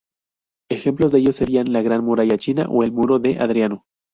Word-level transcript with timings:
Ejemplos 0.71 1.11
de 1.11 1.19
ello 1.19 1.31
serían 1.31 1.73
la 1.73 1.83
Gran 1.83 2.03
Muralla 2.03 2.35
China 2.39 2.65
o 2.71 2.81
el 2.81 2.91
Muro 2.91 3.19
de 3.19 3.37
Adriano. 3.39 3.85